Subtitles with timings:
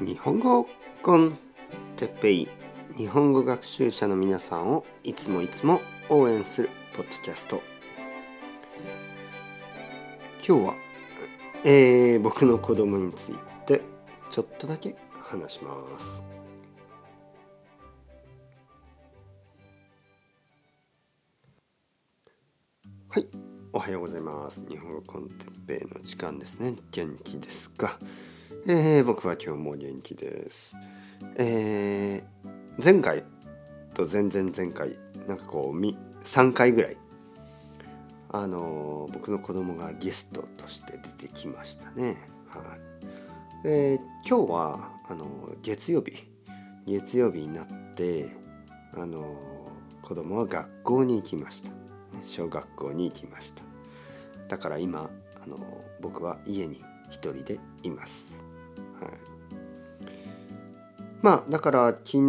[0.00, 0.66] 日本語
[1.02, 1.36] コン
[1.96, 2.48] テッペイ
[2.96, 5.78] 日本語学習者の皆さんをいつもいつも
[6.08, 7.60] 応援するポッドキャスト。
[10.38, 10.74] 今日は、
[11.66, 13.34] えー、僕の子供につい
[13.66, 13.82] て
[14.30, 16.24] ちょっとだけ話します。
[23.10, 23.26] はい
[23.74, 24.64] おはようございます。
[24.66, 26.74] 日本語コンテッペイの時間ですね。
[26.90, 27.98] 元気ですか？
[28.66, 30.76] えー、僕は今日も元気です。
[31.36, 33.24] えー、前回
[33.94, 36.96] と前々前回なんかこう3回ぐらい
[38.28, 42.16] あのー、僕の子供がゲストとして出てきましたね。
[42.48, 42.76] は
[43.62, 45.26] い、で今日はあの
[45.62, 46.28] 月曜日
[46.86, 48.28] 月曜日になって
[48.94, 49.36] あの
[50.02, 51.70] 子供は学校に行きました
[52.26, 53.62] 小学校に行きました
[54.48, 55.10] だから今
[55.42, 55.58] あの
[56.00, 58.39] 僕は家に一人でいます
[59.00, 59.12] はい、
[61.22, 62.28] まあだから昨日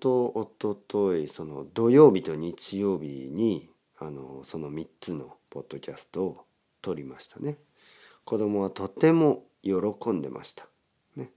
[0.00, 6.44] と一昨日その土曜日と日曜日にあのその3つのポッドキャストを
[6.82, 7.58] 撮りましたね。
[8.24, 10.68] 子供はとても喜んでました。
[11.16, 11.30] ね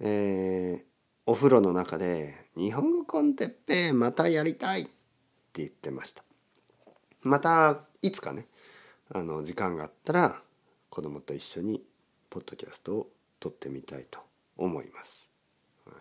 [0.00, 0.84] えー、
[1.26, 4.90] お風呂の中で「日本語コンテッペまたやりたい!」って
[5.54, 6.24] 言ってました。
[7.20, 8.48] またいつかね
[9.10, 10.42] あの時間があったら
[10.90, 11.84] 子供と一緒に
[12.28, 13.11] ポッドキャストを
[13.42, 14.20] 撮ってみたいと
[14.56, 15.28] 思います。
[15.84, 15.94] はい、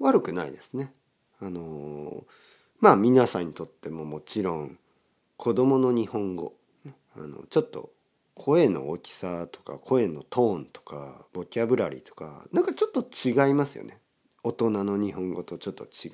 [0.00, 0.92] 悪くないですね。
[1.40, 2.24] あの
[2.78, 4.78] まあ皆さんにとってももちろん
[5.38, 6.52] 子供の日本語、
[7.16, 7.90] あのちょっと
[8.34, 13.98] 声の大きさとか声のトーンとかボキャブラリーとかなんかちょっと違いますよね。
[14.42, 16.10] 大人の日本語とちょっと違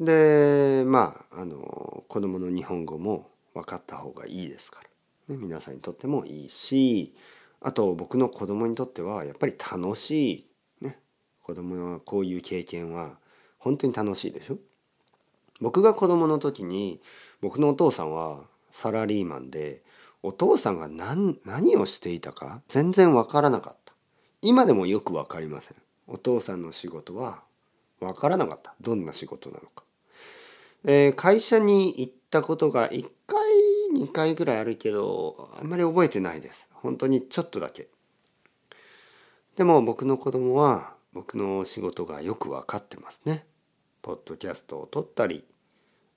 [0.00, 0.04] う。
[0.04, 4.80] でまああの子供の日本語も分かった方がいいですか
[5.28, 7.14] ら、ね、皆さんにとってもいいし
[7.62, 10.46] あと僕の子供にとってはやっぱり楽しい。
[10.84, 10.98] ね。
[11.42, 13.18] 子供はこういう経験は
[13.58, 14.58] 本当に楽しいでしょ？
[15.60, 17.00] 僕が子供の時に
[17.40, 18.40] 僕のお父さんは
[18.72, 19.82] サラリーマンで
[20.22, 23.94] お父さんが何何をしていたか全然わからなかった。
[24.40, 25.76] 今でもよくわかりません。
[26.08, 27.42] お父さんの仕事は
[28.00, 28.74] わからなかった。
[28.80, 29.84] どんな仕事なのか、
[30.84, 33.38] えー、会社に行ったことが1回
[33.96, 36.68] 2回ぐらいあるけどあんまり覚えてないです。
[36.82, 37.88] 本当にちょっとだけ。
[39.56, 43.46] でも僕の子供は僕の仕事がよく分かってますね。
[44.02, 45.44] ポッドキャストを撮ったり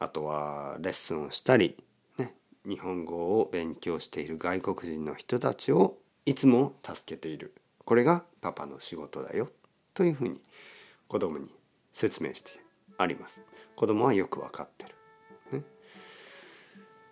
[0.00, 1.76] あとはレッスンをしたり、
[2.18, 2.34] ね、
[2.66, 7.54] 日本語を勉強している外国人の人たちをいつも助けている。
[7.84, 9.50] これがパパの仕事だよ。
[9.92, 10.40] というふうに
[11.06, 11.50] 子供に
[11.92, 12.52] 説明して
[12.96, 13.42] あります。
[13.74, 14.95] 子供はよく分かってる。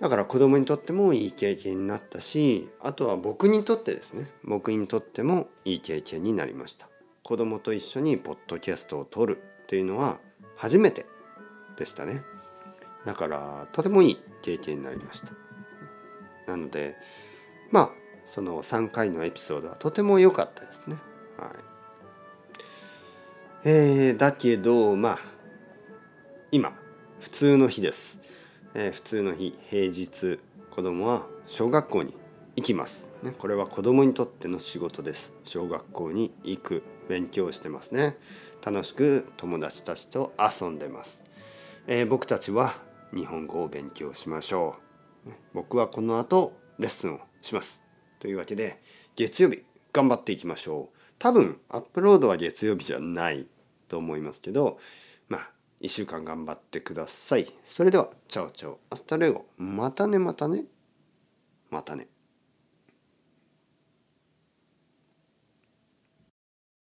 [0.00, 4.30] だから子供にとってもいい経験になったしあとは僕にとってですね。
[4.44, 6.88] 僕にとってもいい経験になりました。
[7.22, 10.18] 子供と一緒にポッドキャストを撮るっていうのは
[10.56, 11.04] 初めて
[11.76, 12.22] でしたね。
[13.04, 15.32] だからとてもいい経験になりました。
[16.46, 16.96] なので
[17.70, 17.90] まあ
[18.24, 20.96] その3回のエピソードはとても良かったですね。
[21.38, 21.50] はい。
[23.64, 25.18] えー、だけどまあ
[26.50, 26.72] 今
[27.20, 28.18] 普通の日です。
[28.74, 30.38] えー、普通の日平日
[30.70, 32.14] 子供は小学校に
[32.56, 35.34] 行きます、ね、これは子供にとっての仕事です。
[35.44, 38.16] 小学校に行く勉強してますね。
[38.64, 41.24] 楽しく友達たちと遊んでます、
[41.86, 42.74] えー、僕たちは
[43.14, 44.76] 日本語を勉強しましょ
[45.26, 45.30] う。
[45.54, 47.82] 僕はこの後レッスンをします。
[48.18, 48.82] というわけで
[49.16, 50.98] 月曜日頑張っていきましょう。
[51.18, 53.46] 多分アップロードは月曜日じゃない
[53.88, 54.78] と思いますけど
[55.80, 57.50] 1週間頑張ってください。
[57.64, 59.46] それでは、 Chao chao、hasta luego。
[59.56, 60.64] またねまたね。
[61.70, 62.08] またね。